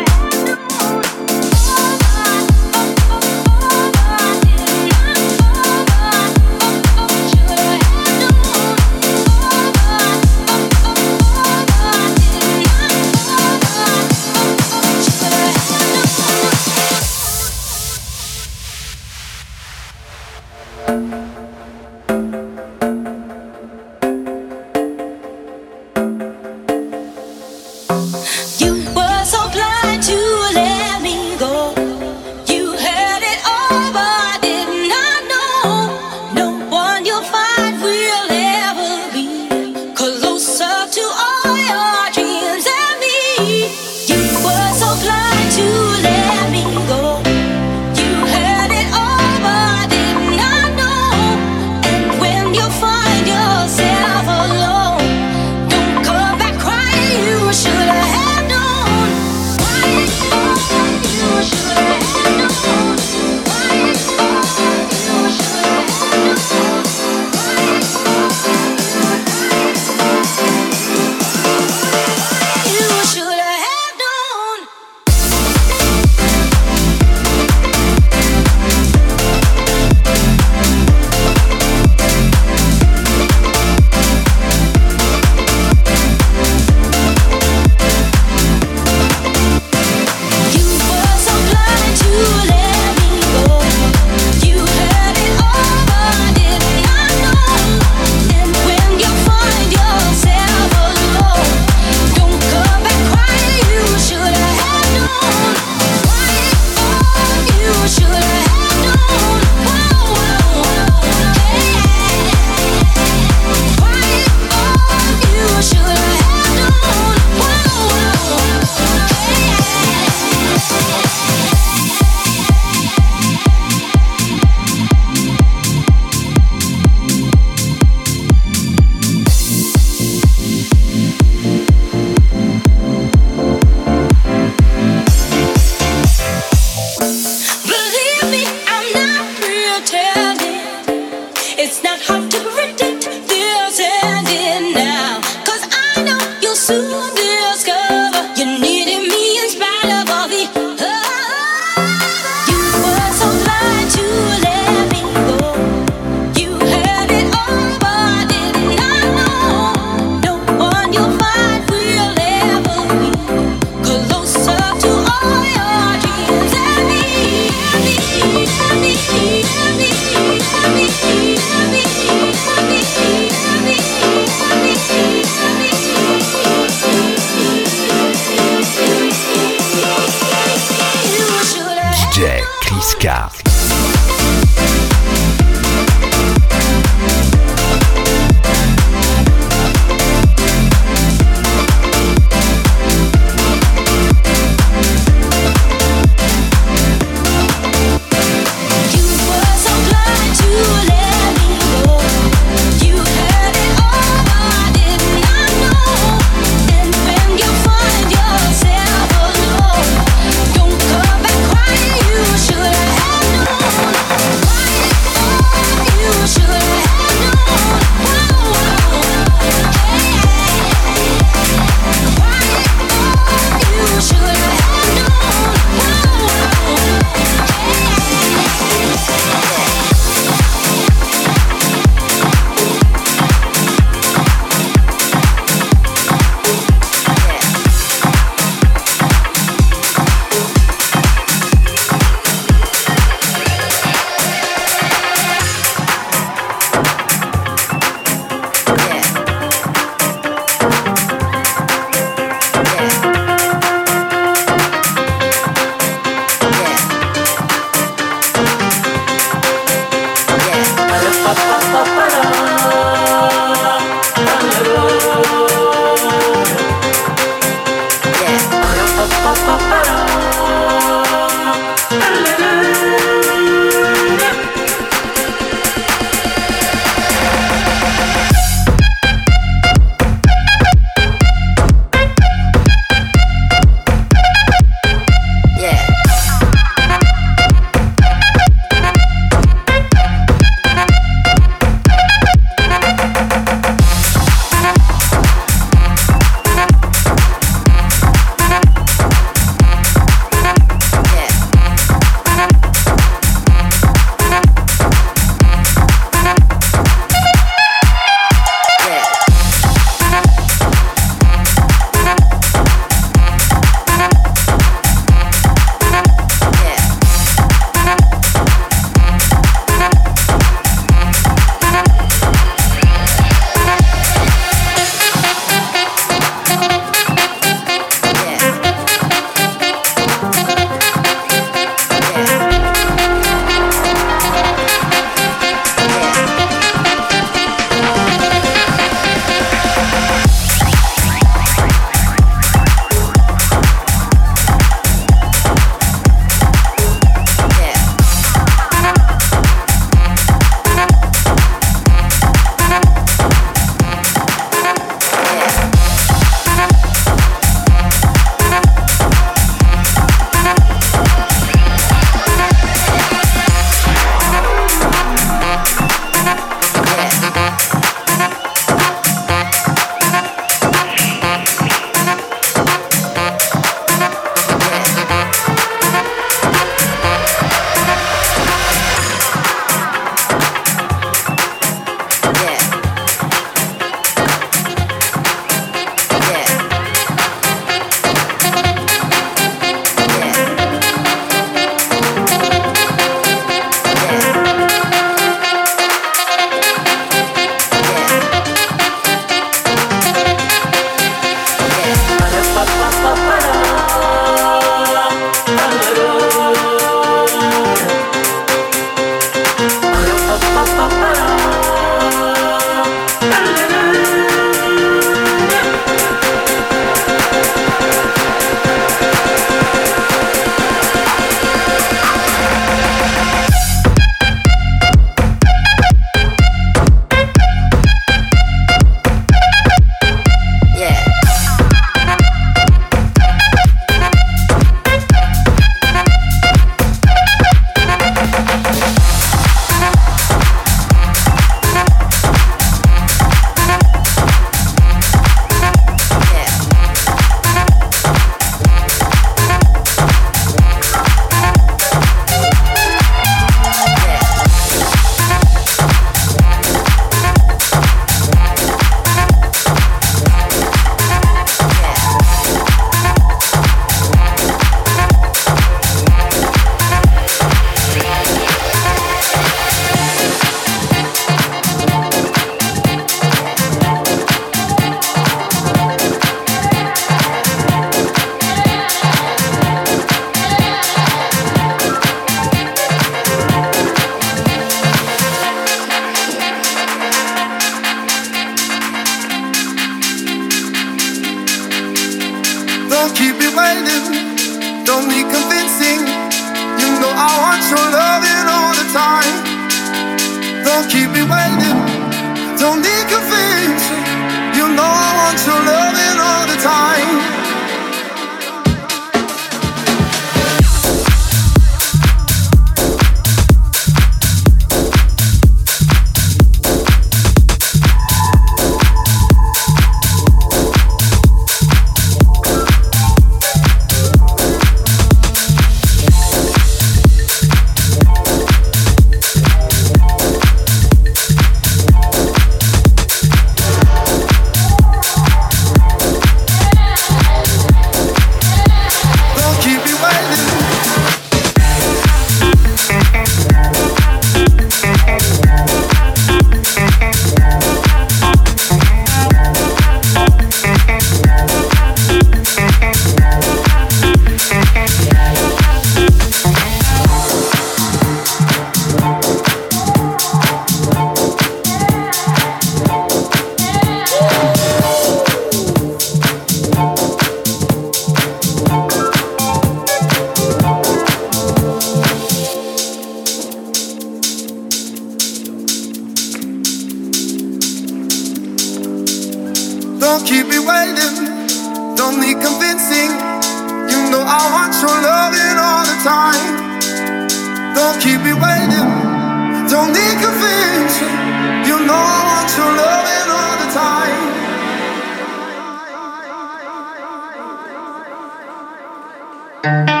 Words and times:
there. 599.85 600.00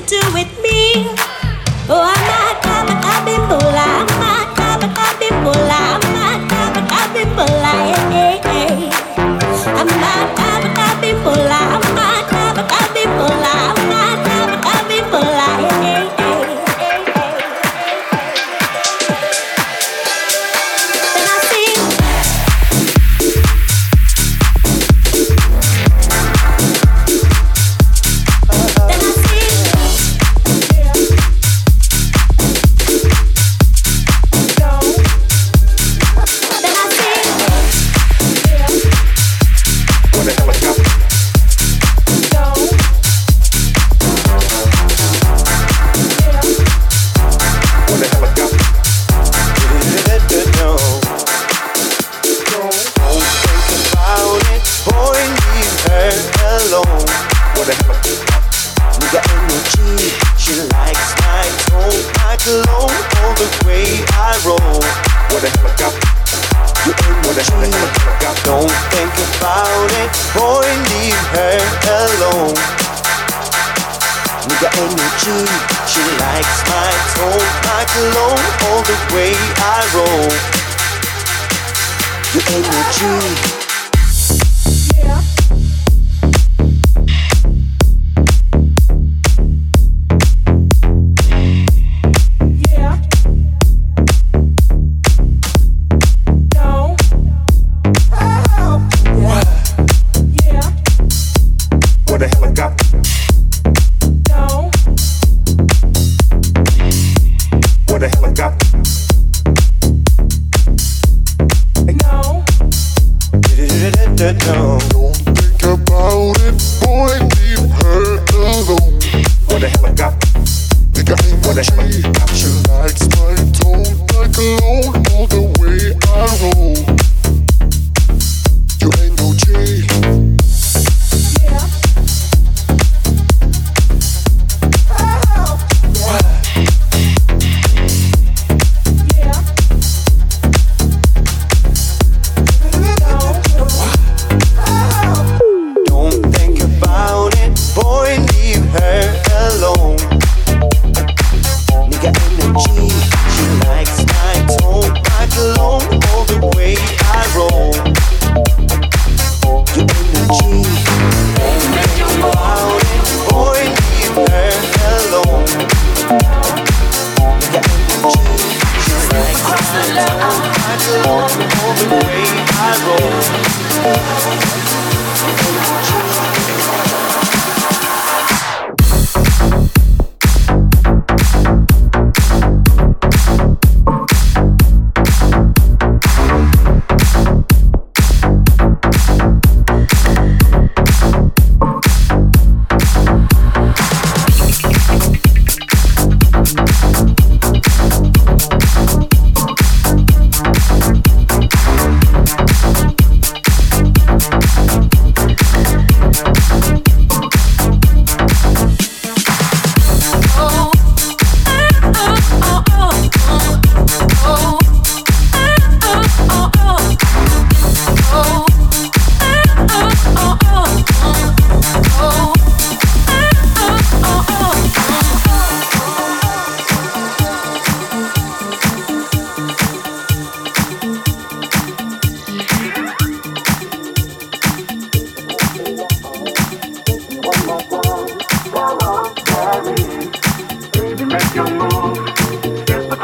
to 0.00 0.06
do 0.06 0.20
with 0.32 0.62
me. 0.62 1.06
Oh, 1.90 2.00
I'm 2.14 2.26
not. 2.28 2.37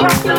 Rock 0.04 0.33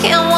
can't 0.00 0.37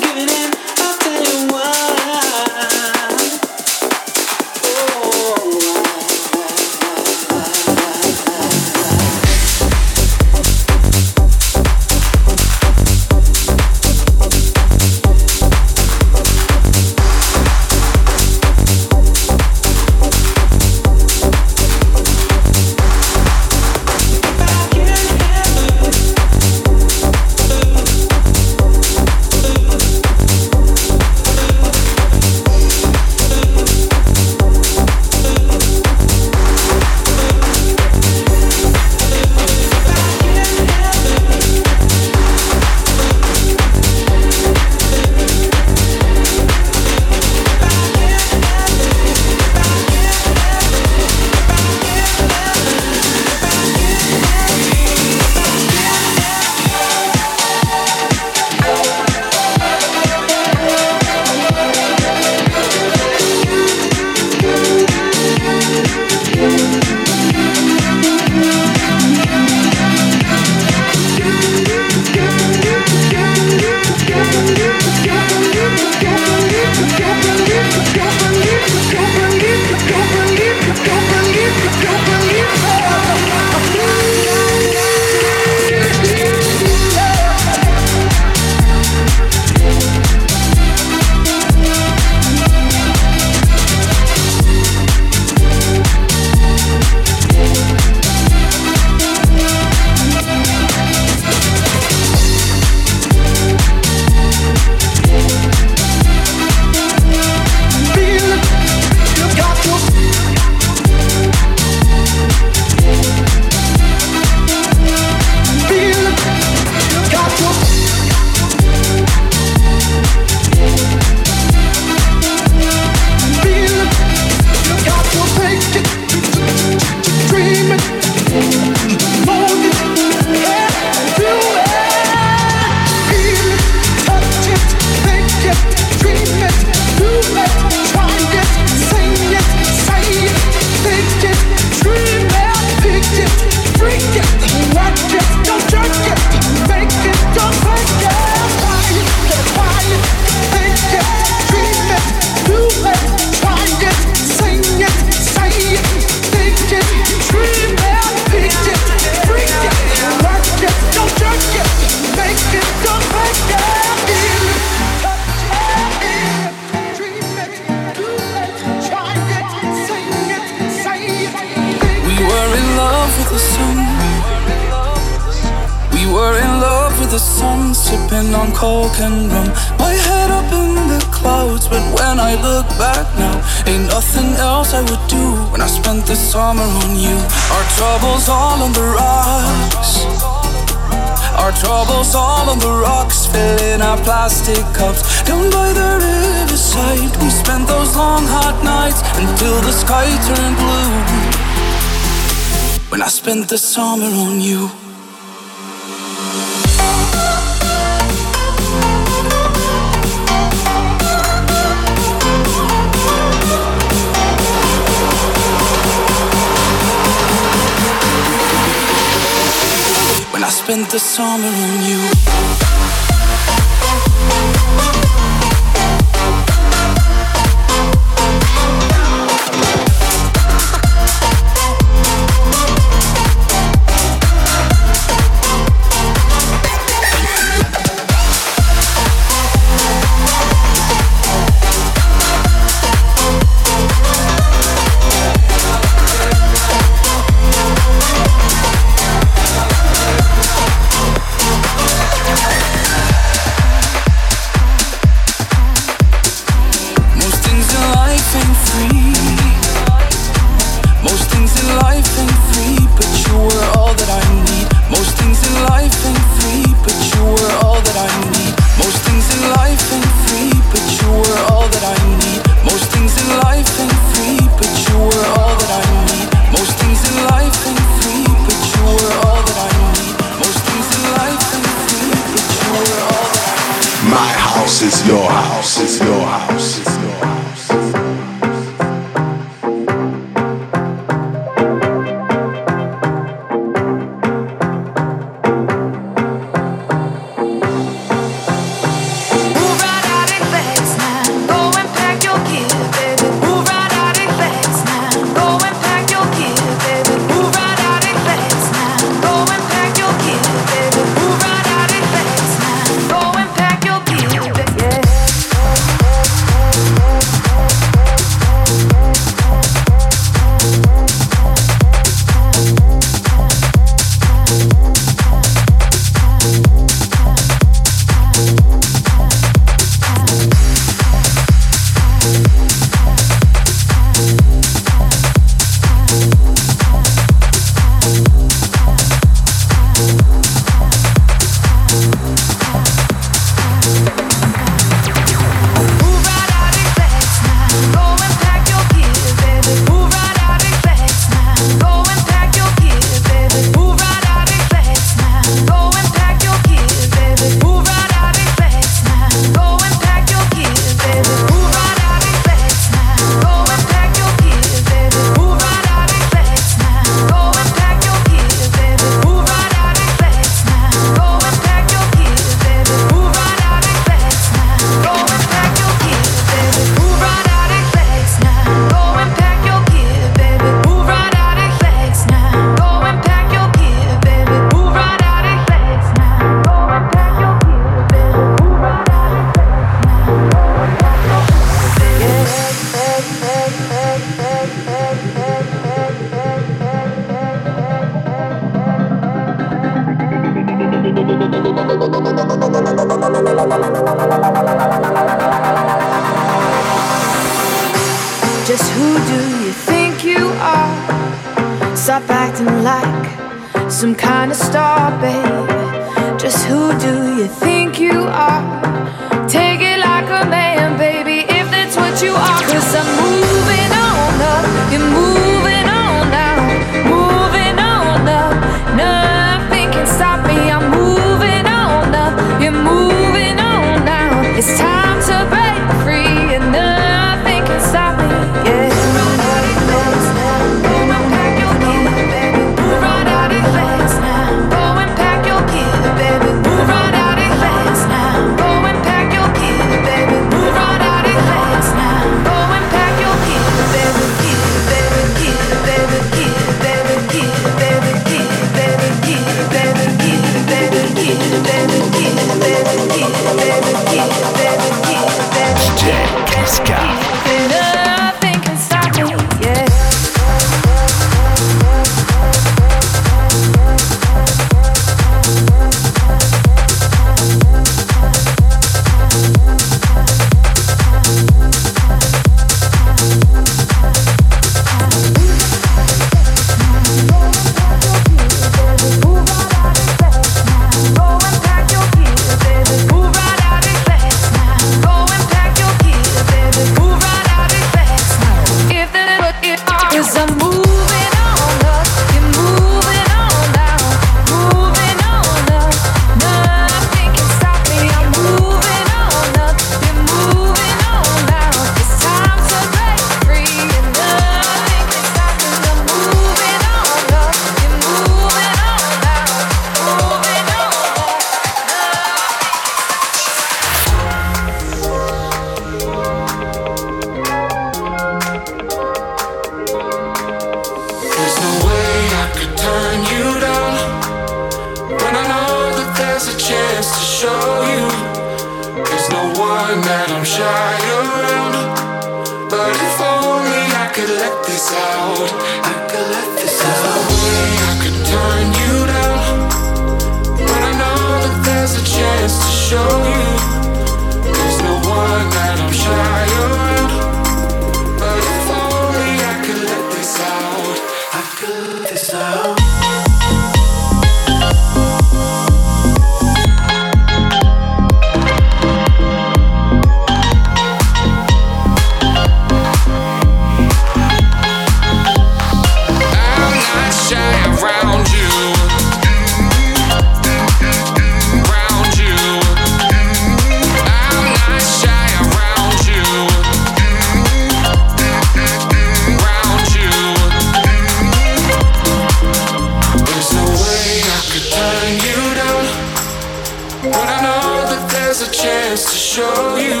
show 599.40 599.58
you. 599.84 600.00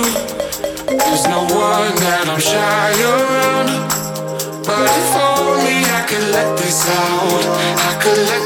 There's 0.98 1.24
no 1.34 1.40
one 1.66 1.92
that 2.06 2.22
I'm 2.32 2.40
shy 2.52 2.90
around. 3.16 3.68
But 4.68 4.86
if 5.02 5.10
only 5.32 5.76
I 5.98 6.02
could 6.10 6.26
let 6.36 6.50
this 6.60 6.80
out, 7.02 7.44
I 7.88 7.92
could 8.02 8.18
let 8.30 8.39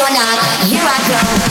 or 0.00 0.08
not, 0.12 0.38
here 0.64 0.80
I 0.82 1.40
go. 1.40 1.49